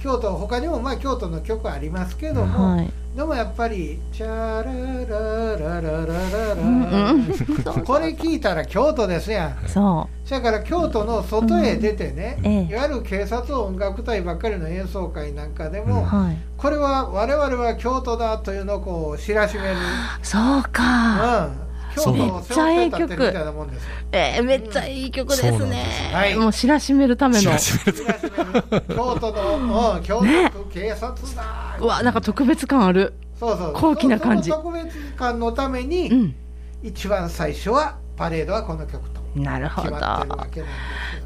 [0.02, 2.48] 京都他にもまあ京都の曲ありますけどうん。
[2.48, 2.90] も、はい。
[3.16, 15.86] でもやっぱり「チャラララララララこれ聞いたら京都ですやんそそやから京都の外へ出てね、うんええいわゆる警察音楽隊ばっかりの演奏会なんかでう。
[15.86, 16.36] も、はい。
[16.56, 19.76] これは我々は京都だというのをこう知らしめる、
[20.22, 21.46] そうか。
[21.46, 21.52] うん、
[21.94, 26.14] 京都を背負って立ってるみたいなもんですよえー、めっちゃいい曲ですそうなんねです。
[26.14, 27.40] はいもう知らしめるための。
[27.40, 30.24] 知らしめる知らしめる 京都の、うん、京都
[30.72, 33.14] 警察だ、うわ、なんか特別感ある。
[33.38, 36.34] そうそう高貴な感じその特別感のために、うん。
[36.82, 39.96] 一番最初はパレードはこの曲となるほど。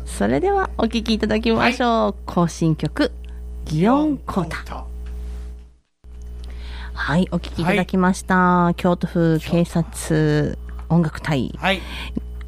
[0.05, 2.14] それではお聴きいただきましょう。
[2.26, 3.12] 行進曲、
[3.66, 4.87] 祇よ園コータ。
[6.97, 8.73] はい、お聴きいただきました。
[8.77, 11.55] 京都府警察音楽隊。
[11.59, 11.81] はい。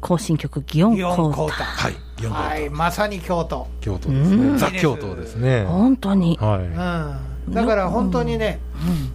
[0.01, 3.67] 行進曲、祇園コーはい、4はいまさに京都。
[3.79, 4.53] 京都ですうん。
[4.53, 4.59] ね。
[4.59, 5.65] ザ・京都ですね。
[5.65, 6.37] 本当に。
[6.41, 6.57] は
[7.47, 8.59] うん、だから本当にね、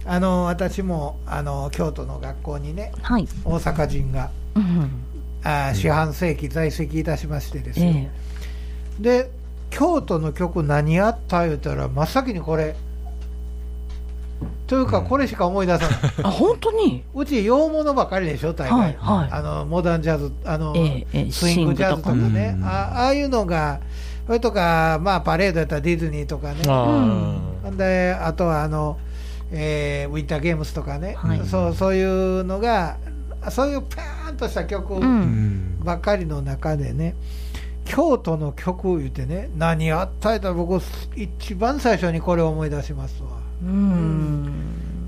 [0.05, 0.11] うん。
[0.11, 3.27] あの私もあの京都の学校にねはい。
[3.43, 4.89] 大阪人がうん。
[5.43, 8.09] あー四半世紀在籍いたしましてですよ、え
[8.99, 9.29] で
[9.69, 12.75] 京都の曲何あった言うたら真っ先にこれ
[14.67, 17.03] というかこれしか思い出さない、えあ、本当に？
[17.13, 19.29] うち洋物ばかりでしょ大概、はいはい。
[19.31, 20.73] あのモダンジャズあの、
[21.31, 22.57] スイングジャズとかね。
[22.63, 23.79] あああいうのが
[24.25, 26.61] それとかまあパレードやったらディズニーとかね。
[26.61, 26.63] い。
[26.67, 28.97] あほんであとはあの、
[29.51, 31.45] えーウィンターゲームスとかね、はい。
[31.45, 32.97] そうそういうのが
[33.49, 34.99] そういうパーンとした曲
[35.83, 37.15] ばかりの中でね、
[37.85, 40.81] 京都の曲言ってね何あったやったら僕
[41.15, 43.29] 一番最初にこれを思い出しますわ。
[43.29, 43.44] うん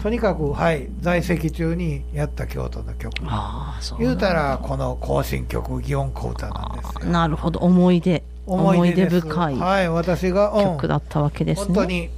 [0.02, 3.14] とにかくはい在籍中にやった京都の曲。
[3.26, 7.12] あう言うたらこの行進曲祇園小唄なんですよ。
[7.12, 7.60] なるほど。
[7.60, 8.24] 思い出。
[8.46, 10.64] 思い出深いはい私が、うん。
[10.64, 11.66] 曲だったわけですね。
[11.66, 12.10] 本当に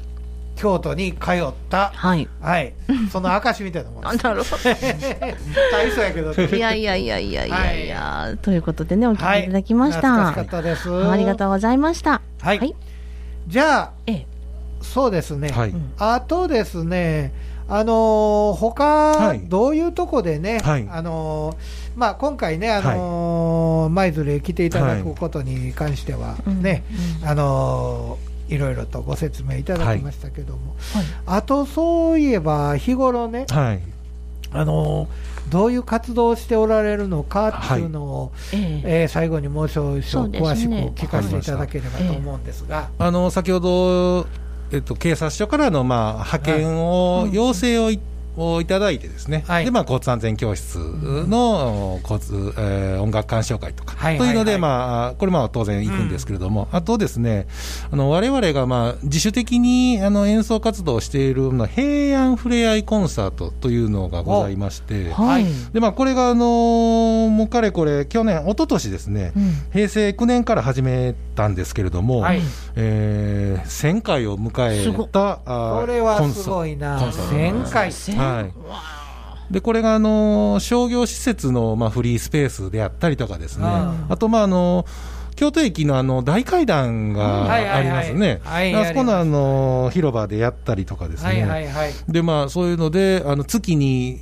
[0.55, 2.27] 京都に通ったはい。
[2.41, 2.73] はい。
[3.11, 4.27] その証みたいなものです。
[4.27, 4.57] あ なるほ
[5.71, 9.47] 大層やけどどいやいやいやいやいやいや、ということでねお聞きい。
[9.47, 10.89] ただきました、はい、しかったです。
[11.09, 12.21] ありがとうございました。
[12.41, 12.59] はい。
[12.59, 12.75] はい、
[13.47, 14.38] じゃあええ
[14.81, 15.69] そうですね、はい。
[15.69, 15.91] うん。
[15.97, 17.33] あとですね、
[17.67, 19.41] あのー他、はい。
[19.41, 20.87] どういうとこでね、はい。
[20.89, 21.55] あのー
[21.95, 26.61] まあ、今回ね、あのー舞鶴へ来ていただくことに関してはうん。
[26.63, 26.83] ね、
[27.23, 31.05] あのーいろいろとご説明いただきましたけども、はい。
[31.27, 33.81] あとそういえば、日頃ね、はい。
[34.51, 39.01] あのーどういう活動をしておられるのかっていうのを、ええ。
[39.01, 42.89] えー最後にもう少々詳しく聞かせていただければと思うんですが。
[42.99, 44.27] あの、先ほど、
[44.71, 47.99] えっと、警察署からの、まあ、派遣を、要請をい
[48.39, 49.65] をいただいてですね、はい。
[49.65, 57.47] で、まあ、交通安全教室の、交通、えー音楽鑑賞会とか、はいというので、はいはいまあ、これまあ当然行くんですけれども、あとですね、
[57.91, 69.53] あの、我々がまあ、自主的にあの演奏活動をしている、まあ、平安ふれあいコンサートというのがございまして、はい、で、まあ、これが、あのーもうかれこれ、去年、一昨年ですね、うん。
[69.71, 72.41] 平成9年から始めたんですけれども、はい
[72.81, 77.35] えー1000回を迎えた、あーこれはすごいな、コンサート
[77.67, 77.91] 1000回？
[78.17, 78.41] は
[79.49, 79.53] い。
[79.53, 84.05] で、これが、あのー商業施設の、まあ、フリースペースであったりとかですね、うん。
[84.09, 84.85] あと、まあ、あの
[85.35, 88.41] 京都駅のあの大階段がありますね。
[88.43, 91.71] はいあそこのあの広場でやったりとかですね。
[92.09, 94.19] で、まあ、そういうので、あの月に、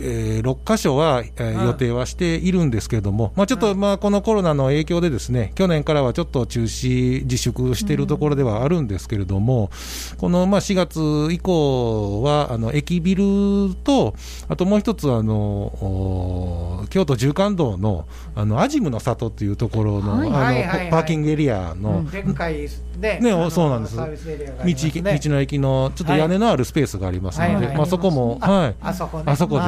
[0.00, 1.66] えー、6箇所は、えーうん。
[1.66, 9.70] 予定はしているんですけれども、まあ、ちょっと、まあ、このコロナの影響でですね、去年からはちょっと中止、自粛しているところではあるんですけれども、
[10.18, 14.14] この、まあ、4月以降は、あの、駅ビルと、
[14.48, 23.96] あともう一つ、あの、お京都縦貫道の、あの、アジムの里っていうところの、はいあの、パーキングエリアの、でっかいね、そうなんです。
[23.96, 29.24] 道道の駅のちょっと屋根のあるスペースがありますので、あ、そこも、あはい、あそこね。
[29.26, 29.60] あそこで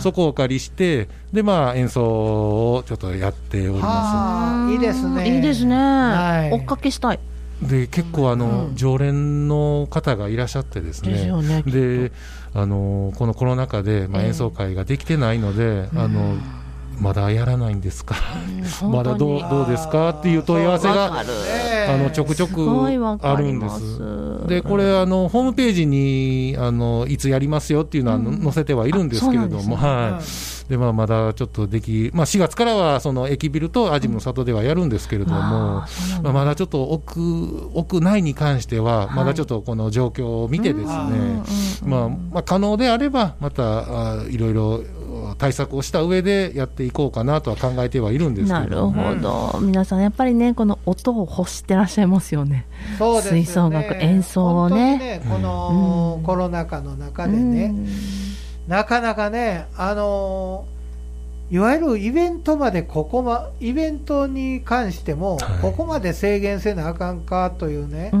[0.00, 5.36] そこをお借りして、で、まあ、演奏をちょっとやっておりまはあ、いいですね。
[5.36, 6.52] いいですね、はい。
[6.52, 7.20] 追っかけしたい。
[7.62, 7.70] す。
[7.70, 11.30] で、結構、あの、常連の方がいらっしゃってですね。
[11.66, 12.12] でね
[12.52, 16.36] あの、このコロナ禍で、まあ、ええ演奏会ができてないので、あの、
[17.00, 18.14] まだやらないんですか、
[18.90, 20.10] まだどうどうですか？
[20.10, 21.24] っていう問い合わせが
[21.94, 22.60] あのちょくちょく
[23.22, 23.96] あるんです。
[23.96, 24.46] す。
[24.48, 30.22] で、これ、あの、ホームページに、あの、いつやりますよっていうのはの載せてはいるんですけれども、あそうなんはい。
[30.70, 35.86] で、まあ、まだちょっとでき、まあ、4月からは、その、駅ビルとアジムの里ではやるんですけれども、うな
[36.20, 41.42] んだまあ、まだちょっと屋、屋内に関しては、まだちょっとこの状況を見てですね、
[41.84, 44.80] まあ、まあ、可能であれば、また、あいろいろ
[45.38, 49.14] 対策をした上でやっていこうかなとは考えてはいるんですけなるれども。
[49.14, 49.14] ほ
[49.54, 52.66] ど、皆さんやっぱりねこの音を欲してらっしゃいますよね。
[52.98, 53.44] そうですよね。
[53.44, 55.20] 吹奏楽演奏をね。
[55.24, 57.74] 本当にこのコロナ禍の中でね、
[58.68, 60.80] なかなかね、あのー
[61.50, 65.58] いわゆるイベントまでここま、イベントに関しても、はい。
[65.60, 68.20] ここまで制限せなあかんかというね、うん。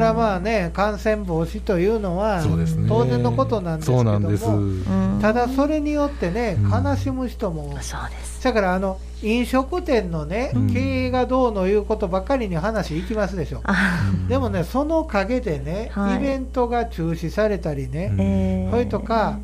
[0.00, 2.42] れはまあね、感染防止というのは。
[2.88, 6.84] 当然のことなんですけどもただそれによってね、うん。
[6.84, 8.42] 悲しむ人も、そうです。
[8.42, 10.72] だからあの飲食店のね、うん。
[10.72, 13.60] 経営がどうのいうことばっかりに話いきますでしょ。
[13.64, 16.16] あでもね、その陰でね、はい。
[16.16, 19.38] イベントが中止されたりね、それとか、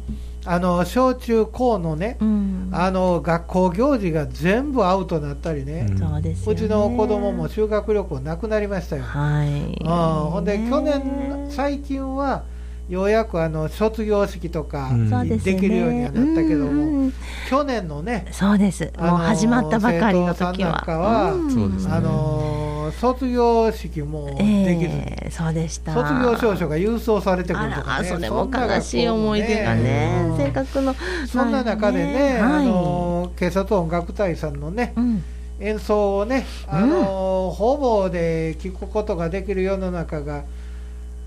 [0.46, 2.68] あの小中高のね、うん。
[2.72, 5.98] あの学校行事が全部アウトになったりね、うん。
[5.98, 6.64] そうですよね。
[6.64, 9.02] うちの子供も修学旅行なくなりましたよ。
[9.02, 9.48] はい。
[9.48, 9.86] うん、
[10.30, 12.44] ほんで、去年、最近は
[12.88, 14.90] ようやくあの卒業式とか
[15.24, 17.12] できるようにはなったけども、うん
[17.48, 18.92] 去年のね、そうです。
[18.98, 21.92] もう始まったばかりの時生徒さんなんはかはうですね。
[21.92, 25.94] あの卒業式もできずに、ええそうでした。
[25.94, 30.36] 卒業証書が郵送されてくるとあからね、それもんな悲しい思い出がねうん。
[30.36, 30.94] せっかくの
[31.28, 32.66] そんな中でね、まあはい。
[32.66, 35.24] あの警察音楽隊さんのね、うん。
[35.60, 40.44] 演奏をね、あのほぼで聞くことができる世の中が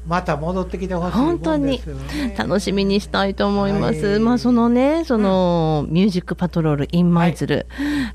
[0.10, 2.36] また戻ってきてほしいもんですよね。
[2.36, 4.06] 楽しみにしたいと思います。
[4.08, 4.20] はい。
[4.20, 7.68] まあそのね、その、ミュージックパトロール in 舞鶴、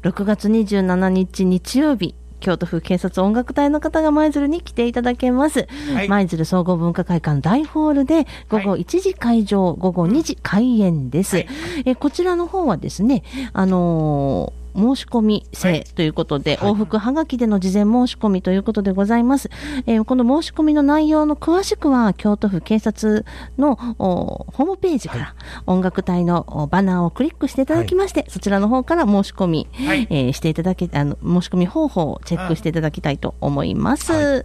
[0.02, 5.68] 6月27日日曜日、京都府警察音楽隊の方が舞鶴に来ていただけます。
[5.94, 6.08] はい。
[6.08, 11.36] 舞鶴総合文化会館大ホールで午後1時会場、午後2時開演です。
[11.36, 11.48] はい。
[11.86, 19.50] えこちらの方はですね、あのー申し込みはい制ということで、はい往復はがきでの事前申し込みということでございます。
[19.86, 23.24] えーこの申し込みの内容の詳しくは、京都府警察
[23.58, 25.34] のおホームページから、
[25.66, 34.12] 音楽隊のおバナーをクリックしていただきまして、そちらの方から申し込み、はいえーしていただけ、あの、申し込み方法をチェックしていただきたいと思います。
[34.12, 34.44] は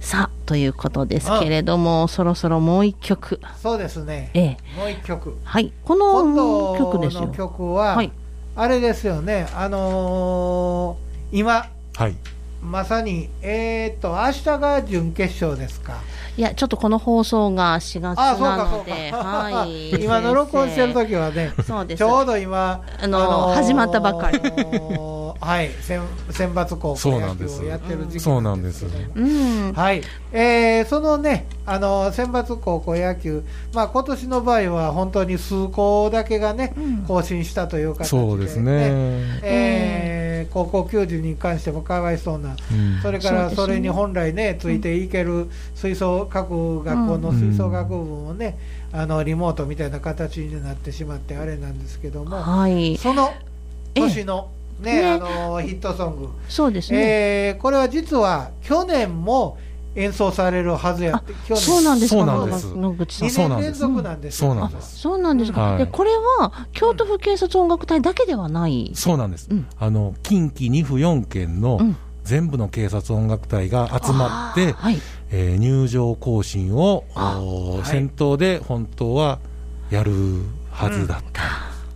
[0.00, 3.38] さあ、ということですけれども、そろそろもう一曲。
[3.58, 4.30] そうですね。
[4.32, 5.36] ええもう一曲。
[5.44, 5.72] はい。
[5.84, 7.32] こ今の曲度ですよの。
[7.34, 8.10] 曲は、はい。
[8.60, 9.48] あれですよね。
[9.54, 12.14] あのー今、はい。
[12.62, 15.94] まさに、えー、と、明日が準決勝ですか。
[16.36, 19.16] いや、ちょっとこの放送が4月あ、そうか、そうなので、か。
[19.18, 19.90] はい。
[20.02, 21.98] 今の録音してる時はね、 そうです。
[21.98, 24.40] ちょうど今、あのー始まったばかり
[25.40, 28.86] はい、選選抜高校野球そうなんですをやってる時期そうなんです。
[29.14, 29.72] うん。
[29.74, 38.72] はい、えーそのね、あの選抜高校野球、まあ今年の場合は本当に数校だけがね、うん更新したという形で、そうですね。
[39.42, 40.19] えー
[40.50, 43.00] 高校球児に関してもかわいそうな、うん。
[43.02, 48.58] それからそれに本来ね、ついていける吹奏各学校の吹奏楽部をね、
[48.92, 52.96] あのリモートみたいな形になってしまって、あれなんですけども、はい。
[52.96, 53.32] その
[53.94, 54.00] ええ。
[54.00, 54.50] 年の、
[54.80, 55.10] ねね。
[55.10, 56.98] あのヒットソング、そうですね。
[56.98, 59.58] えーこれは実は去年も
[59.96, 63.28] 演奏されるはずやって、去年そうなんですか、そうなんです野口さん。
[63.28, 65.60] 2そうなんです年連続なんですよ、そうなんですそうなんですか。
[65.62, 68.92] はいで、これは、京都府警察音楽隊だけではない？
[68.94, 69.48] そうなんです。
[69.50, 74.98] うんあの、近畿2府4県のうん全部の警察音楽隊が集まって、はい。
[75.30, 77.04] えー入場行進を、
[77.84, 79.38] 先頭で本当は
[79.90, 80.12] やる
[80.70, 81.42] はずだった。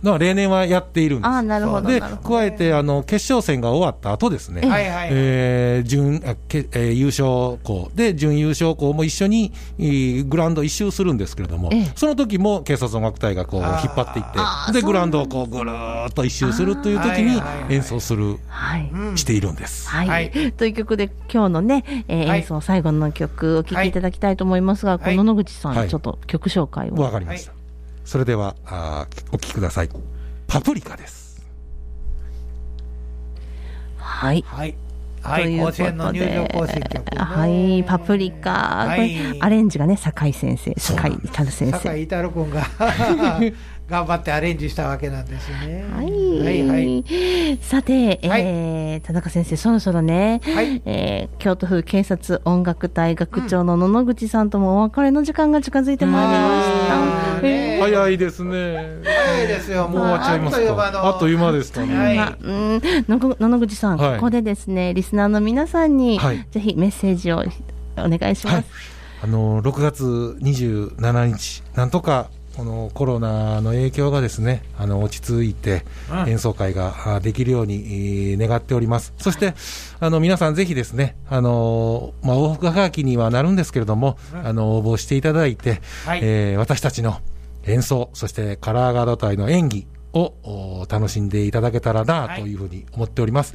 [0.05, 1.27] だから例年はやっているんです。
[1.27, 1.89] ああ、なるほど。
[1.89, 4.61] で、加えて、あの、決勝戦が終わった後ですね。
[4.61, 7.89] はいはい、えー準あけえー優勝校。
[7.95, 11.91] で準優勝校も一緒にえーグラウンド一周するんですけれども、ええ。
[11.95, 18.89] その時も警察音楽隊がこう引っ張っていって、で、グラウンドをこうぐるーっと一周するという時に演奏する、はい。
[18.93, 19.17] うん。
[19.17, 19.89] しているんです。
[19.89, 20.53] はい、はい。
[20.53, 25.15] という曲で今日のね、え演奏最後の曲を聴いていただきたいと思いますが、はい。
[25.15, 25.89] この野口さん、はい。
[25.89, 26.95] ちょっと曲紹介を。
[26.95, 27.64] わかりました。
[28.05, 29.89] それではあーお聴きください。
[30.47, 31.43] パプリカです。
[33.97, 34.43] はい。
[34.47, 34.75] はい、
[35.23, 38.51] はい、甲子園の入場行進曲、ね、はい、パプリカ、
[38.87, 41.97] はいこれアレンジがね、酒井先生、酒井至先酒生。
[41.97, 42.63] 井太郎君が
[43.87, 45.85] 頑張ってアレンジしたわけなんですね。
[45.93, 47.57] はい、はいはい。
[47.61, 50.81] さて、えー田中先生、そろそろね、はい。
[50.85, 57.35] えー京都府警察音楽隊学長の野々口さんともお別れの時間が近づいてまいりました。
[57.35, 57.41] あー。
[57.43, 59.01] ね早いですね。
[59.03, 60.01] 早いですよ、もう。
[60.01, 60.91] 終わっちゃいますあっという間か。
[60.91, 61.05] の。
[61.05, 61.95] あっという間ですかね。
[61.95, 62.17] はい。
[62.17, 64.15] まあうん、野々口さん、はい。
[64.15, 66.47] ここでですね、リスナーの皆さんに、はい。
[66.49, 67.43] ぜひメッセージを
[67.97, 68.55] お願いします。
[68.55, 68.65] はい、
[69.25, 70.03] あの6月
[70.41, 76.29] 27日、なんとかこのコロナの影響がですねあの落ち着いて、うん。
[76.29, 77.75] 演奏会があできるように
[78.31, 79.13] えー願っております。
[79.17, 79.53] そして、
[79.99, 84.47] あの皆さんぜひですね、あのまあ、往復はがきにはなるんですけれども、うん。
[84.47, 86.19] あの応募していただいて、はい。
[86.23, 87.19] えー私たちの
[87.65, 92.41] 演奏、そしてカラーガード隊の演技をお楽しんでいただけたらなはい。
[92.41, 93.53] というふうに思っております。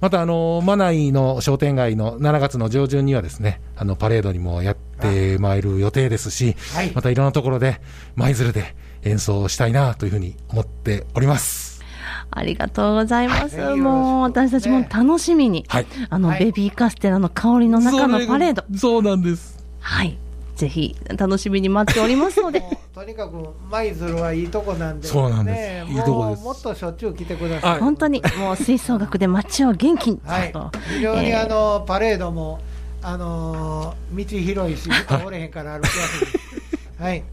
[0.00, 7.80] また、あの、マナイの商店街の7月の上旬にはですね、あの、パレードにもやってまいる予定ですし、はいまたいろんなところで、
[8.16, 11.82] 舞鶴で演奏したいなというふうに思っております。
[12.30, 13.58] ありがとうございます。
[13.58, 15.86] はいもう私たちも楽しみに、はい。
[16.10, 19.64] あの、はいベビーカステラの香りの中のパレード、そうなんです。
[19.80, 20.18] はい、
[20.54, 22.62] ぜひ楽しみに待っておりますので、
[22.94, 23.36] とにかく
[23.70, 27.70] 舞鶴はいいとこなんで、そうなんですねいいとこですもうもっとしょっちゅう来てください。
[27.72, 30.52] はい本当にもう吹奏楽で街を元気に、はい
[30.94, 32.60] 非常にえーあの、パレードも、
[33.02, 37.02] あのー道広いし、人おれへんから歩きやすい。
[37.02, 37.24] はい。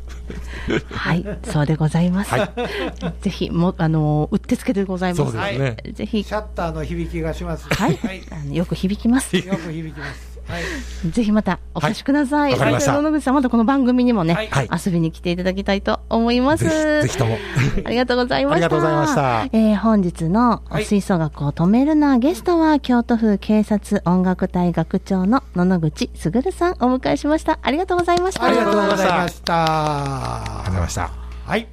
[0.92, 2.32] はい、そうでございます。
[2.32, 2.52] はい
[3.22, 5.32] ぜひ、も、あの、うってつけでございます。
[5.32, 5.78] そうですね。
[5.94, 7.68] ぜひシ、ャッターの響きがします。
[7.70, 8.22] はいはい。
[8.32, 9.38] あのよく響きます。
[9.38, 10.31] よく響きます。
[10.52, 10.64] はい。
[11.12, 12.52] ぜひまたお越しください。
[12.58, 14.50] はい野口さん、またこの番組にもね、
[14.86, 16.66] 遊びに来ていただきたいと思います。
[16.66, 17.38] ぜひ、ぜひとも。
[17.86, 18.56] ありがとうございました。
[18.56, 27.60] ありがとうございましたえー本日のはい吹奏楽を止めるな、ゲストは京都府警察音楽隊学長の野々口卓さんお迎えしました。
[27.62, 28.46] ありがとうございました。
[28.46, 29.54] ありがとうございました。
[29.56, 31.10] ありがとうございました。
[31.46, 31.68] はい。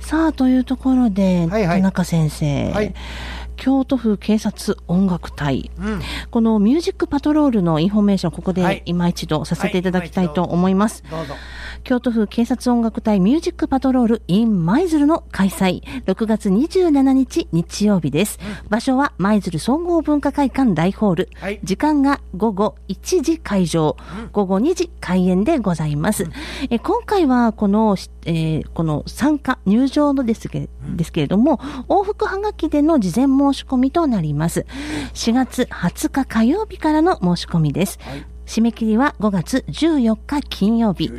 [0.00, 2.94] さあ、というところで、はいはい田中先生、はい
[3.58, 5.70] 京都府警察音楽隊。
[5.78, 6.00] うん
[6.30, 11.02] このミュージックパトロールのインフォメーション、ここはいで今一度させていただきたいと思います。
[11.10, 11.34] どうぞ
[11.84, 15.82] 京都府警察音楽隊ミュージックパトロール in 舞鶴の開催。
[16.06, 18.38] 6月27日日曜日です。
[18.68, 21.28] 場所は舞鶴総合文化会館大ホール。
[21.34, 23.96] はい時間が午後1時開場、
[24.32, 26.26] 午後2時開演でございます。
[26.70, 34.66] え今回はこの、しえーこの参加、入場のですけですけれども、往復はがきでの事前申し込みとなります。
[35.14, 37.98] 4月20日火曜日からの申し込みです。
[38.02, 41.12] はい締め切りは5月14日金曜日。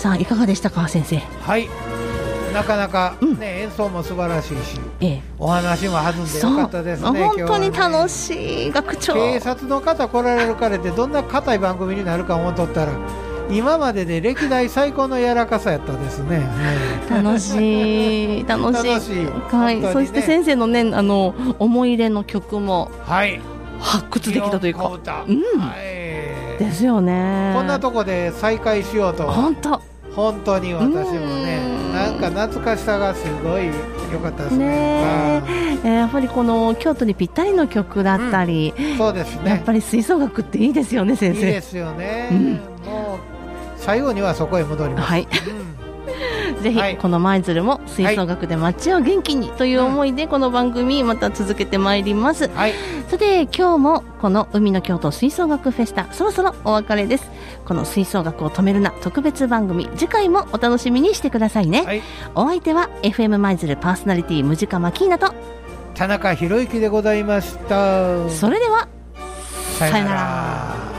[0.00, 1.18] さあ、いかがでしたか、先生？
[1.18, 1.68] はい。
[2.54, 5.22] なかなか、ね演奏も素晴らしいしええ。
[5.38, 9.12] お話も弾んでよかったですね本当に楽しい学長。
[9.12, 12.92] 警察の方来られるからってどんな硬い番組になるか思っとったら
[13.50, 16.42] 今までで歴代最高の柔らかさやったですね、
[17.10, 18.88] 楽しい、楽しい。
[18.88, 19.26] 楽しい。
[19.54, 23.38] はい、ねそして先生のね、あの、思い入れの曲もはい。
[23.80, 24.84] 発掘できたというか。
[25.26, 25.60] うん。
[25.60, 26.58] はい。
[26.62, 27.52] ですよね。
[27.56, 29.26] こんなとこで再会しようと。
[29.26, 29.89] は本当。
[30.14, 31.92] 本当に私もねうん。
[31.92, 33.66] なんか懐かしさがすごい
[34.12, 34.66] 良かったですね。
[34.66, 35.42] ね
[35.84, 35.86] え。
[35.86, 38.98] ーやっぱりこの京都にぴったりの曲だったり、うん。
[38.98, 41.46] そうですやっねぱり吹奏楽っていいですよね、先生。
[41.46, 42.52] いいですよね、うん。
[42.84, 43.18] もう
[43.76, 45.22] 最後にはそこへ戻ります、はい。
[45.22, 45.79] うん
[46.60, 52.48] ぜひ、はいこの舞鶴も吹奏楽で街を元気にという思いで、この番組また続けてまいります。
[52.48, 52.74] はい
[53.08, 57.30] さて、今日もこの海の京都吹奏楽フェスタ、そろそろお別れです。
[57.64, 61.82] この吹奏楽を止めるな特別番組、次回もお楽しみにしてくださいね。
[61.82, 62.02] はい
[62.34, 65.34] お相手は FM 舞鶴パーソナリティムジカマキーナと、
[65.94, 68.88] 田中宏之でございましたそれでは、
[69.78, 70.89] ささよなら